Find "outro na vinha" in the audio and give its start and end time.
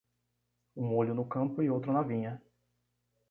1.69-2.41